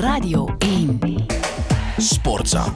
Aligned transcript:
Radio 0.00 0.46
1. 0.60 1.17
Sportza. 2.00 2.74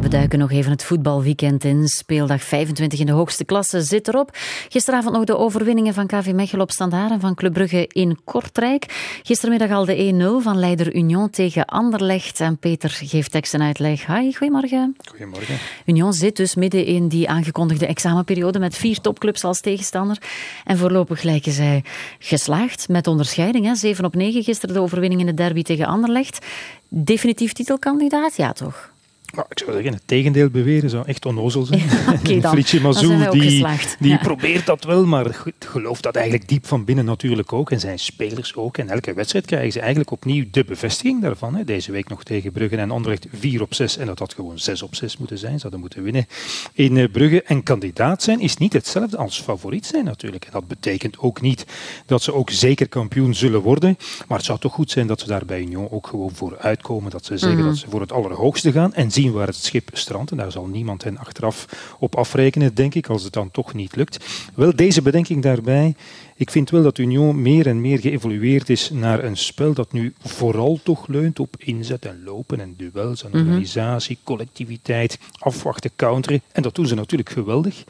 We 0.00 0.08
duiken 0.08 0.38
nog 0.38 0.50
even 0.50 0.70
het 0.70 0.84
voetbalweekend 0.84 1.64
in. 1.64 1.88
Speeldag 1.88 2.42
25 2.42 2.98
in 2.98 3.06
de 3.06 3.12
hoogste 3.12 3.44
klasse 3.44 3.82
zit 3.82 4.08
erop. 4.08 4.30
Gisteravond 4.68 5.14
nog 5.14 5.24
de 5.24 5.36
overwinningen 5.36 5.94
van 5.94 6.06
KV 6.06 6.32
Mechelen 6.34 6.62
op 6.62 6.70
Standaard 6.70 7.10
en 7.10 7.20
van 7.20 7.34
Club 7.34 7.52
Brugge 7.52 7.84
in 7.88 8.18
Kortrijk. 8.24 9.18
Gistermiddag 9.22 9.70
al 9.70 9.84
de 9.84 10.38
1-0 10.40 10.42
van 10.42 10.58
leider 10.58 10.94
Union 10.94 11.30
tegen 11.30 11.64
Anderlecht. 11.64 12.40
En 12.40 12.58
Peter 12.58 12.90
geeft 12.90 13.30
tekst 13.30 13.54
en 13.54 13.62
uitleg. 13.62 14.06
Hi, 14.06 14.32
goedemorgen. 14.32 14.96
Goedemorgen. 15.08 15.58
Union 15.86 16.12
zit 16.12 16.36
dus 16.36 16.54
midden 16.54 16.84
in 16.84 17.08
die 17.08 17.28
aangekondigde 17.28 17.86
examenperiode 17.86 18.58
met 18.58 18.76
vier 18.76 19.00
topclubs 19.00 19.44
als 19.44 19.60
tegenstander. 19.60 20.22
En 20.64 20.78
voorlopig 20.78 21.22
lijken 21.22 21.52
zij 21.52 21.84
geslaagd 22.18 22.88
met 22.88 23.06
onderscheiding. 23.06 23.64
Hè? 23.64 23.74
7 23.74 24.04
op 24.04 24.14
9 24.14 24.42
gisteren 24.42 24.74
de 24.74 24.80
overwinning 24.80 25.20
in 25.20 25.26
de 25.26 25.34
derby 25.34 25.62
tegen 25.62 25.86
Anderlecht. 25.86 26.46
Definitief 26.90 27.52
titelkandidaat, 27.52 28.36
ja 28.38 28.52
toch? 28.52 28.90
Nou, 29.34 29.46
ik 29.50 29.58
zou 29.58 29.72
zeggen, 29.72 29.92
het 29.92 30.02
tegendeel 30.06 30.48
beweren 30.50 30.90
zou 30.90 31.06
echt 31.06 31.26
onnozel 31.26 31.64
zijn. 31.64 31.82
Dan. 31.88 32.18
Fritje 32.18 32.40
Dan 32.40 32.52
wij 32.52 32.80
Mazou, 32.80 33.30
die, 33.30 33.66
die 34.00 34.10
Ja. 34.10 34.16
probeert 34.16 34.66
dat 34.66 34.84
wel, 34.84 35.06
maar 35.06 35.34
ge- 35.34 35.52
gelooft 35.58 36.02
dat 36.02 36.14
eigenlijk 36.16 36.48
diep 36.48 36.66
van 36.66 36.84
binnen 36.84 37.04
natuurlijk 37.04 37.52
ook. 37.52 37.70
En 37.70 37.80
zijn 37.80 37.98
spelers 37.98 38.54
ook. 38.54 38.78
En 38.78 38.88
elke 38.88 39.12
wedstrijd 39.14 39.46
krijgen 39.46 39.72
ze 39.72 39.78
eigenlijk 39.80 40.10
opnieuw 40.10 40.44
de 40.50 40.64
bevestiging 40.64 41.22
daarvan. 41.22 41.54
Hè. 41.54 41.64
Deze 41.64 41.92
week 41.92 42.08
nog 42.08 42.22
tegen 42.22 42.52
Brugge 42.52 42.76
en 42.76 42.90
Anderlecht 42.90 43.26
4 43.32 43.62
op 43.62 43.74
6. 43.74 43.96
En 43.96 44.06
dat 44.06 44.18
had 44.18 44.34
gewoon 44.34 44.58
6 44.58 44.82
op 44.82 44.94
6 44.94 45.16
moeten 45.16 45.38
zijn. 45.38 45.54
Ze 45.56 45.62
hadden 45.62 45.80
moeten 45.80 46.02
winnen 46.02 46.26
in 46.72 46.96
eh, 46.96 47.10
Brugge. 47.12 47.42
En 47.42 47.62
kandidaat 47.62 48.22
zijn 48.22 48.40
is 48.40 48.56
niet 48.56 48.72
hetzelfde 48.72 49.16
als 49.16 49.40
favoriet 49.40 49.86
zijn 49.86 50.04
natuurlijk. 50.04 50.44
En 50.44 50.52
dat 50.52 50.68
betekent 50.68 51.18
ook 51.18 51.40
niet 51.40 51.64
dat 52.06 52.22
ze 52.22 52.34
ook 52.34 52.50
zeker 52.50 52.88
kampioen 52.88 53.34
zullen 53.34 53.60
worden. 53.60 53.96
Maar 54.28 54.36
het 54.38 54.46
zou 54.46 54.58
toch 54.58 54.72
goed 54.72 54.90
zijn 54.90 55.06
dat 55.06 55.20
ze 55.20 55.26
daar 55.26 55.44
bij 55.46 55.60
Union 55.60 55.90
ook 55.90 56.06
gewoon 56.06 56.30
voor 56.34 56.58
uitkomen. 56.58 57.10
Dat 57.10 57.24
ze 57.24 57.38
zeggen 57.38 57.64
dat 57.64 57.76
ze 57.76 57.86
voor 57.90 58.00
het 58.00 58.12
allerhoogste 58.12 58.72
gaan 58.72 58.94
en 58.94 59.10
zien 59.22 59.32
waar 59.32 59.46
het 59.46 59.56
schip 59.56 59.88
strandt. 59.92 60.30
En 60.30 60.36
daar 60.36 60.52
zal 60.52 60.66
niemand 60.66 61.04
hen 61.04 61.18
achteraf 61.18 61.66
op 61.98 62.16
afrekenen, 62.16 62.74
denk 62.74 62.94
ik, 62.94 63.06
als 63.06 63.22
het 63.22 63.32
dan 63.32 63.50
toch 63.50 63.74
niet 63.74 63.96
lukt. 63.96 64.24
Wel, 64.54 64.76
deze 64.76 65.02
bedenking 65.02 65.42
daarbij. 65.42 65.94
Ik 66.36 66.50
vind 66.50 66.70
wel 66.70 66.82
dat 66.82 66.98
Union 66.98 67.42
meer 67.42 67.66
en 67.66 67.80
meer 67.80 67.98
geëvolueerd 67.98 68.70
is 68.70 68.90
naar 68.90 69.24
een 69.24 69.36
spel 69.36 69.72
dat 69.72 69.92
nu 69.92 70.14
vooral 70.20 70.80
toch 70.82 71.06
leunt 71.06 71.40
op 71.40 71.54
inzet 71.58 72.04
en 72.04 72.22
lopen 72.24 72.60
en 72.60 72.74
duels 72.76 73.24
en 73.24 73.32
organisatie, 73.32 74.18
collectiviteit, 74.24 75.18
afwachten, 75.38 75.90
counteren. 75.96 76.42
En 76.52 76.62
dat 76.62 76.74
doen 76.74 76.86
ze 76.86 76.94
natuurlijk 76.94 77.30
geweldig. 77.30 77.84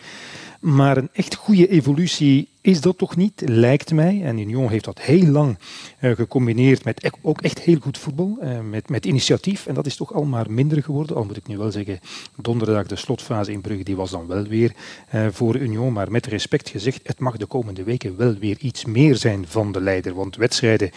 Maar 0.60 0.96
een 0.96 1.08
echt 1.12 1.34
goede 1.34 1.68
evolutie 1.68 2.48
is 2.60 2.80
dat 2.80 2.98
toch 2.98 3.16
niet, 3.16 3.42
lijkt 3.46 3.92
mij. 3.92 4.22
En 4.24 4.38
Union 4.38 4.68
heeft 4.68 4.84
dat 4.84 5.00
heel 5.00 5.26
lang 5.26 5.58
eh, 5.98 6.10
gecombineerd 6.14 6.84
met 6.84 7.04
e- 7.04 7.08
ook 7.22 7.40
echt 7.40 7.58
heel 7.60 7.78
goed 7.80 7.98
voetbal, 7.98 8.36
eh, 8.40 8.60
met, 8.60 8.88
met 8.88 9.06
initiatief. 9.06 9.66
En 9.66 9.74
dat 9.74 9.86
is 9.86 9.96
toch 9.96 10.12
al 10.14 10.24
maar 10.24 10.50
minder 10.50 10.82
geworden. 10.82 11.16
Al 11.16 11.24
moet 11.24 11.36
ik 11.36 11.46
nu 11.46 11.58
wel 11.58 11.70
zeggen, 11.70 12.00
donderdag 12.36 12.86
de 12.86 12.96
slotfase 12.96 13.52
in 13.52 13.60
Brugge, 13.60 13.84
die 13.84 13.96
was 13.96 14.10
dan 14.10 14.26
wel 14.26 14.42
weer 14.42 14.72
eh, 15.08 15.26
voor 15.30 15.56
Union. 15.56 15.92
Maar 15.92 16.10
met 16.10 16.26
respect 16.26 16.68
gezegd, 16.68 17.00
het 17.02 17.18
mag 17.18 17.36
de 17.36 17.46
komende 17.46 17.82
weken 17.82 18.16
wel 18.16 18.34
weer 18.34 18.56
iets 18.58 18.84
meer 18.84 19.16
zijn 19.16 19.44
van 19.48 19.72
de 19.72 19.80
leider. 19.80 20.14
Want 20.14 20.36
wedstrijden 20.36 20.90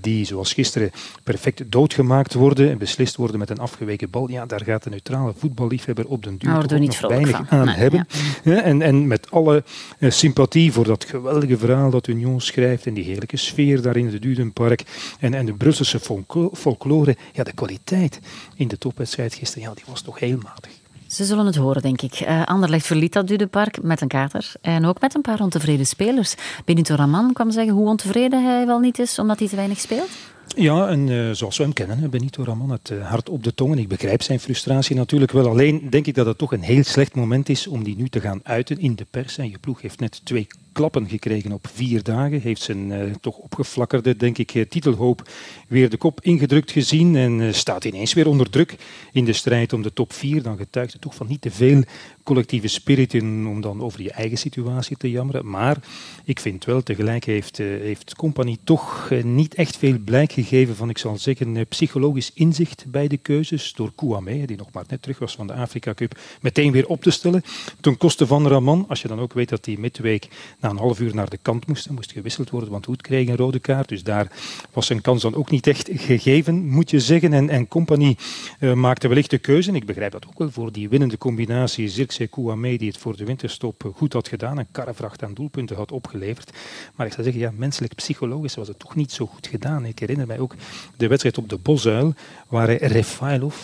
die, 0.00 0.24
zoals 0.24 0.52
gisteren, 0.52 0.90
perfect 1.22 1.62
doodgemaakt 1.72 2.34
worden 2.34 2.70
en 2.70 2.78
beslist 2.78 3.16
worden 3.16 3.38
met 3.38 3.50
een 3.50 3.58
afgeweken 3.58 4.10
bal, 4.10 4.30
ja, 4.30 4.46
daar 4.46 4.64
gaat 4.64 4.82
de 4.82 4.90
neutrale 4.90 5.32
voetballiefhebber 5.36 6.06
op 6.06 6.22
den 6.24 6.36
duur 6.38 6.66
toch 6.66 6.78
nog 6.80 7.00
weinig 7.00 7.36
van. 7.36 7.46
aan 7.48 7.66
Nee, 7.66 7.74
hebben. 7.74 8.06
ja. 8.44 8.52
Ja, 8.52 8.62
en, 8.62 8.82
en 8.82 9.06
met 9.06 9.30
alle 9.30 9.64
sympathie 10.00 10.72
voor 10.72 10.79
dat 10.84 11.04
geweldige 11.04 11.58
verhaal 11.58 11.90
dat 11.90 12.06
Union 12.06 12.40
schrijft 12.40 12.86
en 12.86 12.94
die 12.94 13.04
heerlijke 13.04 13.36
sfeer 13.36 13.82
daar 13.82 13.96
in 13.96 14.06
het 14.06 14.22
Dudenpark 14.22 14.82
en, 15.20 15.34
en 15.34 15.46
de 15.46 15.54
Brusselse 15.54 16.00
folklo- 16.00 16.50
folklore, 16.54 17.16
ja, 17.32 17.44
de 17.44 17.52
kwaliteit 17.52 18.20
in 18.54 18.68
de 18.68 18.78
topwedstrijd 18.78 19.34
gisteren, 19.34 19.68
ja, 19.68 19.74
die 19.74 19.84
was 19.86 20.02
toch 20.02 20.18
heel 20.18 20.38
matig. 20.42 20.70
Ze 21.06 21.24
zullen 21.24 21.46
het 21.46 21.56
horen, 21.56 21.82
denk 21.82 22.02
ik. 22.02 22.14
Eh 22.14 22.44
Anderlecht 22.44 22.86
verliet 22.86 23.12
dat 23.12 23.26
Dudepark 23.26 23.82
met 23.82 24.00
een 24.00 24.08
kater. 24.08 24.52
En 24.60 24.84
ook 24.84 25.00
met 25.00 25.14
een 25.14 25.20
paar 25.20 25.40
ontevreden 25.40 25.86
spelers. 25.86 26.34
Benito 26.64 26.94
Raman 26.94 27.32
kwam 27.32 27.50
zeggen 27.50 27.74
hoe 27.74 27.88
ontevreden 27.88 28.44
hij 28.44 28.66
wel 28.66 28.78
niet 28.78 28.98
is, 28.98 29.18
omdat 29.18 29.38
hij 29.38 29.48
te 29.48 29.56
weinig 29.56 29.80
speelt. 29.80 30.08
Ja, 30.56 30.88
en 30.88 31.08
eh, 31.08 31.30
zoals 31.30 31.56
we 31.56 31.62
hem 31.62 31.72
kennen, 31.72 32.10
Benito 32.10 32.44
Raman, 32.44 32.70
het 32.70 32.90
eh, 32.90 33.08
hart 33.08 33.28
op 33.28 33.44
de 33.44 33.54
tong. 33.54 33.72
En 33.72 33.78
ik 33.78 33.88
begrijp 33.88 34.22
zijn 34.22 34.40
frustratie 34.40 34.96
natuurlijk 34.96 35.32
wel. 35.32 35.48
Alleen 35.48 35.90
denk 35.90 36.06
ik 36.06 36.14
dat 36.14 36.26
het 36.26 36.38
toch 36.38 36.52
een 36.52 36.62
heel 36.62 36.84
slecht 36.84 37.14
moment 37.14 37.48
is 37.48 37.66
om 37.66 37.84
die 37.84 37.96
nu 37.96 38.08
te 38.08 38.20
gaan 38.20 38.40
uiten 38.42 38.78
in 38.78 38.94
de 38.94 39.06
pers. 39.10 39.38
En 39.38 39.50
je 39.50 39.58
ploeg 39.58 39.80
heeft 39.82 40.00
net 40.00 40.20
twee 40.24 40.46
klappen 40.72 41.08
gekregen 41.08 41.52
op 41.52 41.66
vier 41.72 42.02
dagen. 42.02 42.40
Heeft 42.40 42.62
zijn 42.62 42.92
eh, 42.92 43.00
toch 43.20 43.36
opgeflakkerde, 43.36 44.16
denk 44.16 44.38
ik, 44.38 44.66
titelhoop 44.68 45.28
weer 45.68 45.90
de 45.90 45.96
kop 45.96 46.20
ingedrukt 46.20 46.70
gezien. 46.70 47.16
En 47.16 47.54
staat 47.54 47.84
ineens 47.84 48.12
weer 48.12 48.28
onder 48.28 48.50
druk 48.50 48.76
in 49.12 49.24
de 49.24 49.32
strijd 49.32 49.72
om 49.72 49.82
de 49.82 49.92
top 49.92 50.12
vier. 50.12 50.42
Dan 50.42 50.56
getuigt 50.56 50.92
het 50.92 51.02
toch 51.02 51.14
van 51.14 51.26
niet 51.26 51.40
te 51.40 51.50
veel 51.50 51.82
collectieve 52.22 52.68
spirit 52.68 53.14
in, 53.14 53.46
om 53.46 53.60
dan 53.60 53.82
over 53.82 54.02
je 54.02 54.12
eigen 54.12 54.38
situatie 54.38 54.96
te 54.96 55.10
jammeren. 55.10 55.50
Maar 55.50 55.76
ik 56.24 56.40
vind 56.40 56.64
wel, 56.64 56.82
tegelijk 56.82 57.24
heeft, 57.24 57.56
heeft 57.56 58.14
Compagnie 58.14 58.58
toch 58.64 59.10
niet 59.22 59.54
echt 59.54 59.76
veel 59.76 59.98
blijk 59.98 60.32
gegeven 60.44 60.76
van, 60.76 60.88
ik 60.90 60.98
zal 60.98 61.18
zeggen, 61.18 61.56
eh, 61.56 61.62
psychologisch 61.68 62.30
inzicht 62.34 62.84
bij 62.88 63.08
de 63.08 63.16
keuzes. 63.16 63.72
Door 63.72 63.92
Kouame, 63.94 64.46
die 64.46 64.56
nog 64.56 64.72
maar 64.72 64.84
net 64.88 65.02
terug 65.02 65.18
was 65.18 65.34
van 65.34 65.46
de 65.46 65.52
Afrika 65.52 65.94
Cup, 65.94 66.18
meteen 66.40 66.72
weer 66.72 66.86
op 66.86 67.02
te 67.02 67.10
stellen. 67.10 67.42
Ten 67.80 67.96
koste 67.96 68.26
van 68.26 68.48
Raman, 68.48 68.84
als 68.88 69.02
je 69.02 69.08
dan 69.08 69.20
ook 69.20 69.32
weet 69.32 69.48
dat 69.48 69.66
hij 69.66 69.76
midweek 69.78 70.28
na 70.60 70.70
een 70.70 70.76
half 70.76 71.00
uur 71.00 71.14
naar 71.14 71.30
de 71.30 71.38
kant 71.42 71.66
moest, 71.66 71.86
dan 71.86 71.94
moest 71.94 72.12
gewisseld 72.12 72.50
worden, 72.50 72.70
want 72.70 72.84
Hoed 72.84 73.02
kreeg 73.02 73.28
een 73.28 73.36
rode 73.36 73.58
kaart. 73.58 73.88
Dus 73.88 74.02
daar 74.02 74.32
was 74.72 74.86
zijn 74.86 75.00
kans 75.00 75.22
dan 75.22 75.34
ook 75.34 75.50
niet 75.50 75.66
echt 75.66 75.88
gegeven, 75.92 76.66
moet 76.68 76.90
je 76.90 77.00
zeggen. 77.00 77.32
En, 77.32 77.48
en 77.48 77.68
Compagnie 77.68 78.16
eh, 78.58 78.72
maakte 78.72 79.08
wellicht 79.08 79.30
de 79.30 79.38
keuze, 79.38 79.68
en 79.68 79.74
ik 79.74 79.86
begrijp 79.86 80.12
dat 80.12 80.26
ook 80.26 80.38
wel, 80.38 80.50
voor 80.50 80.72
die 80.72 80.88
winnende 80.88 81.18
combinatie 81.18 81.88
Zirkzee 81.88 82.26
Kouame, 82.26 82.78
die 82.78 82.88
het 82.88 82.98
voor 82.98 83.16
de 83.16 83.24
winterstop 83.24 83.84
eh, 83.84 83.90
goed 83.94 84.12
had 84.12 84.28
gedaan, 84.28 84.58
een 84.58 84.66
karrevracht 84.70 85.22
aan 85.22 85.34
doelpunten 85.34 85.76
had 85.76 85.92
opgeleverd. 85.92 86.50
Maar 86.96 87.06
ik 87.06 87.12
zou 87.12 87.24
zeggen, 87.24 87.42
ja, 87.42 87.50
menselijk, 87.54 87.94
psychologisch 87.94 88.54
was 88.54 88.68
het 88.68 88.78
toch 88.78 88.94
niet 88.94 89.12
zo 89.12 89.26
goed 89.26 89.46
gedaan. 89.46 89.84
Ik 89.84 89.98
herinner 89.98 90.26
mij 90.30 90.38
ook 90.38 90.54
de 90.96 91.06
wedstrijd 91.06 91.38
op 91.38 91.48
de 91.48 91.58
Bosuil, 91.58 92.14
waar 92.48 92.70
Refailov 92.72 93.56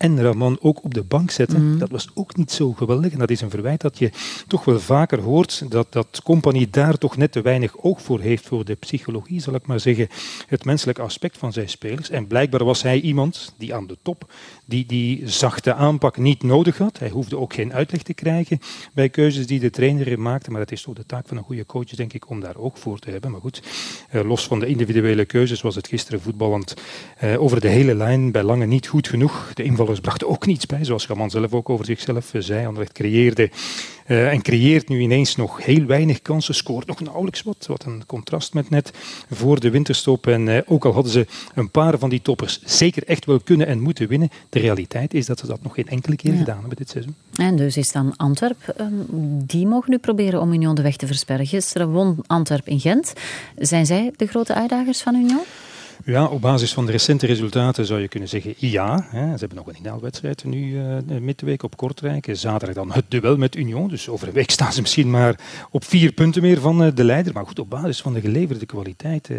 en 0.00 0.22
Raman 0.22 0.58
ook 0.60 0.84
op 0.84 0.94
de 0.94 1.02
bank 1.02 1.30
zetten. 1.30 1.78
Dat 1.78 1.90
was 1.90 2.08
ook 2.14 2.36
niet 2.36 2.52
zo 2.52 2.72
geweldig. 2.72 3.12
En 3.12 3.18
dat 3.18 3.30
is 3.30 3.40
een 3.40 3.50
verwijt 3.50 3.80
dat 3.80 3.98
je 3.98 4.10
toch 4.46 4.64
wel 4.64 4.80
vaker 4.80 5.20
hoort, 5.20 5.64
dat, 5.68 5.92
dat 5.92 6.20
Compagnie 6.24 6.70
daar 6.70 6.98
toch 6.98 7.16
net 7.16 7.32
te 7.32 7.40
weinig 7.40 7.78
oog 7.78 8.02
voor 8.02 8.20
heeft, 8.20 8.46
voor 8.46 8.64
de 8.64 8.74
psychologie, 8.74 9.40
zal 9.40 9.54
ik 9.54 9.66
maar 9.66 9.80
zeggen, 9.80 10.08
het 10.46 10.64
menselijke 10.64 11.02
aspect 11.02 11.38
van 11.38 11.52
zijn 11.52 11.68
spelers. 11.68 12.10
En 12.10 12.26
blijkbaar 12.26 12.64
was 12.64 12.82
hij 12.82 13.00
iemand 13.00 13.54
die 13.58 13.74
aan 13.74 13.86
de 13.86 13.96
top, 14.02 14.32
die 14.64 14.86
die 14.86 15.28
zachte 15.28 15.74
aanpak 15.74 16.16
niet 16.16 16.42
nodig 16.42 16.78
had. 16.78 16.98
Hij 16.98 17.10
hoefde 17.10 17.38
ook 17.38 17.54
geen 17.54 17.72
uitleg 17.72 18.02
te 18.02 18.14
krijgen 18.14 18.58
bij 18.94 19.08
keuzes 19.08 19.46
die 19.46 19.60
de 19.60 19.70
trainer 19.70 20.20
maakte, 20.20 20.50
maar 20.50 20.60
het 20.60 20.72
is 20.72 20.82
toch 20.82 20.94
de 20.94 21.06
taak 21.06 21.28
van 21.28 21.36
een 21.36 21.42
goede 21.42 21.66
coach, 21.66 21.88
denk 21.88 22.12
ik, 22.12 22.30
om 22.30 22.40
daar 22.40 22.56
oog 22.56 22.78
voor 22.78 22.98
te 22.98 23.10
hebben. 23.10 23.30
Maar 23.30 23.40
goed, 23.40 23.62
eh, 24.10 24.24
los 24.24 24.46
van 24.46 24.60
de 24.60 24.66
individuele 24.66 25.24
keuzes 25.24 25.60
was 25.60 25.74
het 25.74 25.88
gisteren 25.88 26.20
voetballend 26.20 26.74
eh, 27.16 27.42
over 27.42 27.60
de 27.60 27.68
hele 27.68 27.94
lijn 27.94 28.32
bij 28.32 28.42
lange 28.42 28.66
niet 28.66 28.86
goed 28.86 29.08
genoeg. 29.08 29.50
De 29.54 29.62
brachten 29.98 30.28
ook 30.28 30.46
niets 30.46 30.66
bij, 30.66 30.84
zoals 30.84 31.06
Gaman 31.06 31.30
zelf 31.30 31.52
ook 31.52 31.68
over 31.68 31.84
zichzelf 31.84 32.34
eh, 32.34 32.40
zei. 32.40 32.66
Anderlecht 32.66 32.92
creëerde 32.92 33.50
eh, 34.10 34.32
en 34.32 34.42
creëert 34.42 34.88
nu 34.88 35.00
ineens 35.00 35.36
nog 35.36 35.64
heel 35.64 35.84
weinig 35.84 36.22
kansen, 36.22 36.54
scoort 36.54 36.86
nog 36.86 37.00
nauwelijks 37.00 37.42
wat. 37.42 37.66
Wat 37.66 37.84
een 37.84 38.02
contrast 38.06 38.54
met 38.54 38.70
net 38.70 38.90
voor 39.30 39.60
de 39.60 39.70
winterstop. 39.70 40.26
En 40.26 40.48
eh, 40.48 40.62
ook 40.66 40.84
al 40.84 40.92
hadden 40.92 41.12
ze 41.12 41.26
een 41.54 41.70
paar 41.70 41.98
van 41.98 42.08
die 42.10 42.22
toppers 42.22 42.60
zeker 42.64 43.04
echt 43.06 43.24
wel 43.24 43.40
kunnen 43.40 43.66
en 43.66 43.80
moeten 43.80 44.08
winnen, 44.08 44.30
de 44.48 44.58
realiteit 44.58 45.14
is 45.14 45.26
dat 45.26 45.38
ze 45.38 45.46
dat 45.46 45.62
nog 45.62 45.74
geen 45.74 45.88
enkele 45.88 46.16
keer 46.16 46.34
gedaan 46.34 46.58
hebben 46.58 46.76
dit 46.76 46.90
seizoen. 46.90 47.14
En 47.34 47.56
dus 47.56 47.76
is 47.76 47.92
dan 47.92 48.16
Antwerp. 48.16 48.74
ehm, 48.76 48.92
Die 49.46 49.66
mogen 49.66 49.90
nu 49.90 49.98
proberen 49.98 50.40
om 50.40 50.52
Union 50.52 50.74
de 50.74 50.82
weg 50.82 50.96
te 50.96 51.06
versperren. 51.06 51.46
Gisteren 51.46 51.90
won 51.90 52.18
Antwerp 52.26 52.68
in 52.68 52.80
Gent. 52.80 53.12
Zijn 53.56 53.86
zij 53.86 54.12
de 54.16 54.26
grote 54.26 54.54
uitdagers 54.54 55.00
van 55.00 55.14
Union? 55.14 55.42
Ja, 56.04 56.26
op 56.26 56.40
basis 56.40 56.72
van 56.72 56.86
de 56.86 56.92
recente 56.92 57.26
resultaten 57.26 57.86
zou 57.86 58.00
je 58.00 58.08
kunnen 58.08 58.28
zeggen 58.28 58.54
ja. 58.56 59.06
Hè. 59.10 59.32
Ze 59.32 59.38
hebben 59.38 59.56
nog 59.56 59.66
een 59.66 59.76
inhaalwedstrijd 59.76 60.44
nu 60.44 60.82
uh, 61.44 61.54
op 61.62 61.76
Kortrijk. 61.76 62.28
Zaterdag 62.32 62.74
dan 62.74 62.92
het 62.92 63.04
duel 63.08 63.36
met 63.36 63.56
Union. 63.56 63.88
Dus 63.88 64.08
over 64.08 64.28
een 64.28 64.34
week 64.34 64.50
staan 64.50 64.72
ze 64.72 64.80
misschien 64.80 65.10
maar 65.10 65.40
op 65.70 65.84
vier 65.84 66.12
punten 66.12 66.42
meer 66.42 66.60
van 66.60 66.82
uh, 66.82 66.88
de 66.94 67.04
leider. 67.04 67.32
Maar 67.32 67.46
goed, 67.46 67.58
op 67.58 67.70
basis 67.70 68.00
van 68.00 68.12
de 68.12 68.20
geleverde 68.20 68.66
kwaliteit 68.66 69.28
uh, 69.28 69.38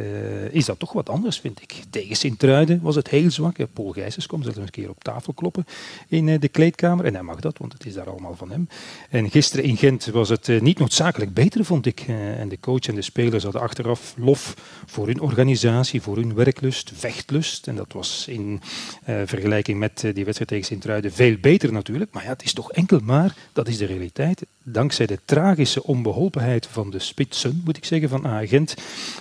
is 0.51 0.65
dat 0.65 0.79
toch 0.79 0.93
wat 0.93 1.09
anders, 1.09 1.39
vind 1.39 1.61
ik. 1.61 1.73
Tegen 1.89 2.15
Sint-Truiden 2.15 2.79
was 2.81 2.95
het 2.95 3.09
heel 3.09 3.31
zwak. 3.31 3.55
Paul 3.73 3.91
Gijsens 3.91 4.27
kwam 4.27 4.43
zelfs 4.43 4.57
een 4.57 4.69
keer 4.69 4.89
op 4.89 5.03
tafel 5.03 5.33
kloppen 5.33 5.65
in 6.07 6.39
de 6.39 6.47
kleedkamer. 6.47 7.05
En 7.05 7.13
hij 7.13 7.23
mag 7.23 7.39
dat, 7.39 7.57
want 7.57 7.73
het 7.73 7.85
is 7.85 7.93
daar 7.93 8.09
allemaal 8.09 8.35
van 8.35 8.51
hem. 8.51 8.67
En 9.09 9.29
gisteren 9.29 9.65
in 9.65 9.77
Gent 9.77 10.05
was 10.05 10.29
het 10.29 10.61
niet 10.61 10.79
noodzakelijk 10.79 11.33
beter, 11.33 11.65
vond 11.65 11.85
ik. 11.85 12.05
en 12.37 12.49
de 12.49 12.59
coach 12.59 12.87
en 12.87 12.95
de 12.95 13.01
spelers 13.01 13.43
hadden 13.43 13.61
achteraf 13.61 14.13
lof 14.17 14.55
voor 14.85 15.07
hun 15.07 15.21
organisatie, 15.21 16.01
voor 16.01 16.15
hun 16.15 16.33
werk 16.33 16.50
werklust, 16.51 16.91
vechtlust. 16.95 17.67
En 17.67 17.75
dat 17.75 17.93
was 17.93 18.25
in 18.27 18.61
vergelijking 19.25 19.79
met 19.79 19.99
die 19.99 20.23
wedstrijd 20.23 20.47
tegen 20.47 20.65
Sint-Truiden 20.65 21.11
veel 21.11 21.37
beter 21.41 21.71
natuurlijk. 21.73 22.13
Maar 22.13 22.23
ja, 22.23 22.29
het 22.29 22.43
is 22.43 22.53
toch 22.53 22.71
enkel 22.71 22.99
maar, 23.03 23.35
dat 23.53 23.67
is 23.67 23.77
de 23.77 23.85
realiteit, 23.85 24.45
dankzij 24.63 25.05
de 25.05 25.19
tragische 25.25 25.83
onbeholpenheid 25.83 26.67
van 26.71 26.89
de 26.89 26.99
spitsen, 26.99 27.61
moet 27.65 27.77
ik 27.77 27.85
zeggen, 27.85 28.09
van 28.09 28.27
Agent, 28.27 28.75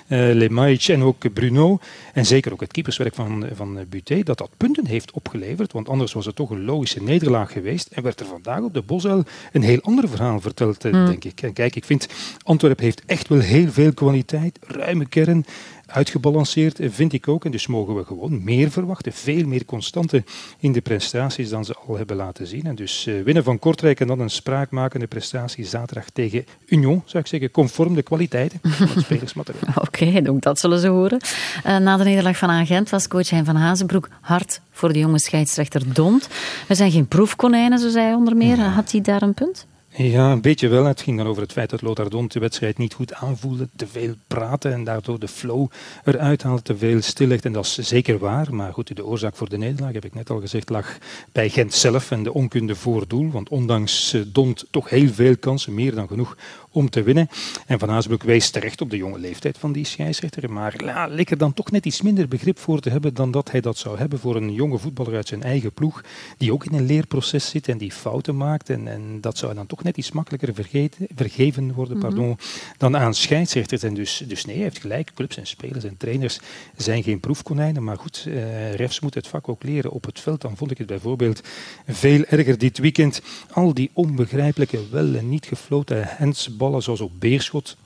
uh, 0.09 0.19
Lemaic 0.33 0.89
en 0.89 1.03
ook 1.03 1.33
Bruno. 1.33 1.79
En 2.13 2.27
zeker 2.27 2.53
ook 2.53 2.61
het 2.61 2.73
keeperswerk 2.73 3.15
van, 3.15 3.47
van 3.55 3.79
Buté, 3.89 4.23
dat 4.23 4.39
dat 4.39 4.51
punten 4.57 4.87
heeft 4.87 5.11
opgeleverd. 5.11 5.73
Want 5.73 5.89
anders 5.89 6.13
was 6.13 6.27
het 6.27 6.37
toch 6.37 6.51
een 6.51 6.65
logische 6.65 7.03
nederlaag 7.03 7.53
geweest. 7.53 7.87
En 7.87 8.03
werd 8.03 8.21
er 8.21 8.27
vandaag 8.27 8.61
op 8.61 8.75
de 8.75 8.83
Bosuil 8.83 9.25
een 9.53 9.63
heel 9.63 9.81
ander 9.81 10.09
verhaal 10.09 10.41
verteld, 10.41 10.85
mm. 10.85 11.07
denk 11.07 11.25
ik. 11.25 11.43
En 11.43 11.53
kijk, 11.53 11.77
ik 11.77 11.85
vind 11.85 12.09
Antwerpen 12.43 12.85
heeft 12.85 13.03
echt 13.07 13.29
wel 13.29 13.41
heel 13.41 13.71
veel 13.71 13.93
kwaliteit, 13.93 14.59
ruime 14.67 15.07
kern 15.07 15.45
uitgebalanceerd, 15.91 16.79
vind 16.83 17.13
ik 17.13 17.29
ook. 17.29 17.45
En 17.45 17.51
dus 17.51 17.67
mogen 17.67 17.95
we 17.95 18.05
gewoon 18.05 18.45
meer 18.45 18.71
verwachten, 18.71 19.13
veel 19.13 19.47
meer 19.47 19.65
constante 19.65 20.25
in 20.59 20.73
de 20.73 20.81
prestaties 20.81 21.49
dan 21.49 21.65
ze 21.65 21.75
al 21.87 21.97
hebben 21.97 22.17
laten 22.17 22.47
zien. 22.47 22.67
En 22.67 22.75
dus 22.75 23.07
uh, 23.07 23.23
winnen 23.23 23.45
van 23.45 23.59
Kortrijk 23.59 24.01
en 24.01 24.07
dan 24.07 24.21
een 24.21 24.31
spraakmakende 24.31 25.07
prestatie 25.07 25.65
zaterdag 25.65 26.11
tegen 26.11 26.45
Union, 26.67 27.03
zou 27.05 27.23
ik 27.23 27.29
zeggen, 27.29 27.51
conform 27.51 27.95
de 27.95 28.03
kwaliteiten 28.03 28.59
van 28.63 28.89
het 28.89 29.05
spelersmateriaal. 29.05 29.75
Oké, 29.77 30.05
okay, 30.05 30.27
ook 30.27 30.43
dat 30.43 30.59
zullen 30.59 30.79
ze 30.79 30.89
horen. 30.89 31.21
Uh, 31.67 31.77
na 31.77 31.97
de 31.97 32.05
nederlaag 32.05 32.37
van 32.37 32.51
Agent 32.51 32.91
was 32.91 33.09
coach 33.09 33.31
Hein 33.31 33.45
van 33.45 33.57
Hazenbroek 33.57 34.09
hard 34.21 34.61
voor 34.71 34.93
de 34.93 34.99
jonge 34.99 35.19
scheidsrechter 35.19 35.95
Dont. 35.95 36.29
We 36.69 36.75
zijn 36.75 36.91
geen 36.91 37.07
proefkonijnen, 37.07 37.79
zo 37.79 37.89
zei 37.89 38.05
hij 38.05 38.15
onder 38.15 38.37
meer. 38.37 38.61
Had 38.61 38.93
hij 38.93 39.01
daar 39.01 39.23
een 39.23 39.35
punt? 39.35 39.67
Ja, 40.03 40.33
een 40.33 40.41
beetje 40.41 40.69
wel. 40.69 40.85
Het 40.85 41.01
ging 41.01 41.17
dan 41.17 41.27
over 41.27 41.43
het 41.43 41.53
feit 41.53 41.71
dat 41.71 41.83
Lothar 41.83 42.11
Don 42.11 42.29
de 42.29 42.39
wedstrijd 42.39 42.79
niet 42.79 42.95
goed 42.95 43.15
aanvoelde, 43.15 43.69
te 43.77 43.87
veel 43.87 44.15
praten 44.27 44.73
en 44.73 44.85
daardoor 44.85 45.19
de 45.19 45.29
flow 45.29 45.71
eruit 46.05 46.43
haalde, 46.43 46.63
te 46.63 46.77
veel 46.77 47.03
stillegt. 47.03 47.45
En 47.45 47.53
dat 47.53 47.65
is 47.65 47.75
zeker 47.75 48.19
waar. 48.19 48.55
Maar 48.55 48.73
goed, 48.73 48.97
de 48.97 49.07
oorzaak 49.07 49.37
voor 49.37 49.49
de 49.49 49.59
nederlaag, 49.59 49.93
heb 49.93 50.05
ik 50.05 50.15
net 50.15 50.31
al 50.31 50.41
gezegd, 50.41 50.71
lag 50.71 50.99
bij 51.33 51.49
Gent 51.49 51.75
zelf 51.75 52.11
en 52.11 52.23
de 52.23 52.35
onkunde 52.35 52.75
voor 52.75 53.09
doel. 53.09 53.31
Want 53.31 53.49
ondanks 53.49 54.13
eh, 54.13 54.21
Dont 54.27 54.65
toch 54.71 54.91
heel 54.91 55.09
veel 55.09 55.37
kansen, 55.37 55.75
meer 55.75 55.95
dan 55.95 56.09
genoeg 56.09 56.37
om 56.71 56.91
te 56.91 57.03
winnen. 57.03 57.29
En 57.67 57.79
Van 57.79 57.89
Haasbroek 57.89 58.23
wijst 58.23 58.53
terecht 58.53 58.81
op 58.81 58.91
de 58.91 58.97
jonge 58.97 59.19
leeftijd 59.19 59.59
van 59.59 59.73
die 59.73 59.85
scheidsrechter. 59.85 60.53
Maar 60.53 60.85
ja, 60.85 61.07
leek 61.07 61.31
er 61.31 61.39
dan 61.39 61.55
toch 61.55 61.71
net 61.71 61.87
iets 61.87 62.03
minder 62.03 62.29
begrip 62.29 62.59
voor 62.59 62.81
te 62.81 62.91
hebben 62.91 63.15
dan 63.15 63.31
dat 63.31 63.51
hij 63.51 63.61
dat 63.61 63.79
zou 63.79 63.99
hebben 63.99 64.19
voor 64.19 64.37
een 64.37 64.53
jonge 64.53 64.79
voetballer 64.79 65.15
uit 65.15 65.29
zijn 65.29 65.43
eigen 65.43 65.73
ploeg, 65.73 66.03
die 66.39 66.53
ook 66.53 66.65
in 66.65 66.75
een 66.75 66.87
leerproces 66.87 67.49
zit 67.49 67.69
en 67.69 67.79
die 67.79 67.93
fouten 67.93 68.37
maakt. 68.37 68.71
En, 68.71 68.89
en 68.89 69.21
dat 69.21 69.39
zou 69.39 69.55
dan 69.55 69.67
toch 69.67 69.83
net 69.83 69.90
iets 69.97 70.13
makkelijker 70.13 70.55
vergeten, 70.55 71.07
vergeven 71.15 71.73
worden 71.73 71.97
mhm. 71.97 72.07
pardon, 72.07 72.39
dan 72.77 72.97
aan 72.97 73.15
scheidsrechters. 73.15 73.83
En 73.83 73.95
dus, 73.95 74.25
dus 74.27 74.45
nee, 74.45 74.55
hij 74.55 74.65
heeft 74.65 74.79
gelijk. 74.81 75.11
Clubs 75.15 75.37
en 75.37 75.47
spelers 75.47 75.85
en 75.85 75.97
trainers 75.97 76.41
zijn 76.77 77.03
geen 77.03 77.21
proefkonijnen. 77.21 77.85
Maar 77.85 77.97
goed, 77.97 78.25
eh, 78.27 78.75
refs 78.75 79.01
moet 79.01 79.15
het 79.15 79.27
vak 79.27 79.49
ook 79.49 79.63
leren 79.63 79.91
op 79.91 80.05
het 80.05 80.21
veld. 80.21 80.41
Dan 80.41 80.57
vond 80.57 80.71
ik 80.71 80.79
het 80.79 80.87
bijvoorbeeld 80.87 81.41
veel 81.87 82.25
erger 82.25 82.59
dit 82.59 82.79
weekend. 82.79 83.23
Al 83.51 83.75
die 83.75 83.91
onbegrijpelijke, 83.93 84.89
wel 84.91 85.15
en 85.15 85.29
niet 85.29 85.47
gefloten 85.47 86.09
hands 86.19 86.57
ballen, 86.57 86.83
zoals 86.83 87.01
op 87.01 87.13
Beerschot. 87.19 87.77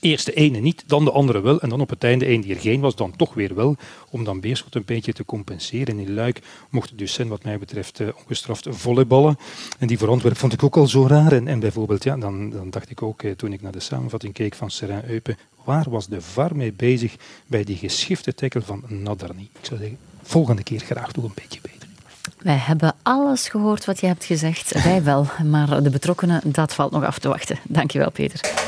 Eerst 0.00 0.26
de 0.26 0.32
ene 0.32 0.58
niet, 0.58 0.84
dan 0.86 1.04
de 1.04 1.10
andere 1.10 1.40
wel. 1.40 1.60
En 1.60 1.68
dan 1.68 1.80
op 1.80 1.90
het 1.90 2.04
einde 2.04 2.28
een 2.28 2.40
die 2.40 2.54
er 2.54 2.60
geen 2.60 2.80
was, 2.80 2.96
dan 2.96 3.16
toch 3.16 3.34
weer 3.34 3.54
wel. 3.54 3.76
Om 4.10 4.24
dan 4.24 4.40
Beerschot 4.40 4.74
een 4.74 4.84
beetje 4.84 5.12
te 5.12 5.24
compenseren. 5.24 5.98
In 5.98 6.14
Luik 6.14 6.40
mochten 6.70 6.96
dus 6.96 7.12
zijn, 7.12 7.28
wat 7.28 7.44
mij 7.44 7.58
betreft, 7.58 8.00
uh, 8.00 8.08
ongestraft 8.16 8.66
volleyballen. 8.70 9.38
En 9.78 9.86
die 9.86 9.98
voor 9.98 10.36
vond 10.36 10.52
ik 10.52 10.62
ook 10.62 10.76
al 10.76 10.86
zo 10.86 11.06
raar. 11.06 11.32
En, 11.32 11.48
en 11.48 11.60
bijvoorbeeld, 11.60 12.04
ja, 12.04 12.16
dan, 12.16 12.50
dan 12.50 12.70
dacht 12.70 12.90
ik 12.90 13.02
ook, 13.02 13.22
eh, 13.22 13.30
toen 13.30 13.52
ik 13.52 13.62
naar 13.62 13.72
de 13.72 13.80
samenvatting 13.80 14.32
keek 14.32 14.54
van 14.54 14.70
Serain 14.70 15.10
Eupen, 15.10 15.36
waar 15.64 15.90
was 15.90 16.06
de 16.06 16.20
VAR 16.20 16.56
mee 16.56 16.72
bezig 16.72 17.16
bij 17.46 17.64
die 17.64 17.76
geschifte 17.76 18.34
tackle 18.34 18.62
van 18.62 18.82
Nadarni? 18.88 19.48
Ik 19.60 19.66
zou 19.66 19.80
zeggen, 19.80 19.98
volgende 20.22 20.62
keer 20.62 20.80
graag 20.80 21.12
toch 21.12 21.24
een 21.24 21.32
beetje 21.34 21.60
beter. 21.62 21.88
Wij 22.38 22.56
hebben 22.56 22.94
alles 23.02 23.48
gehoord 23.48 23.84
wat 23.84 24.00
je 24.00 24.06
hebt 24.06 24.24
gezegd. 24.24 24.82
Wij 24.82 25.02
wel, 25.02 25.26
maar 25.44 25.82
de 25.82 25.90
betrokkenen, 25.90 26.40
dat 26.44 26.74
valt 26.74 26.92
nog 26.92 27.04
af 27.04 27.18
te 27.18 27.28
wachten. 27.28 27.58
Dankjewel, 27.64 28.10
Peter. 28.10 28.65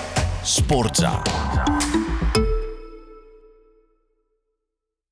Sportza. 0.49 1.21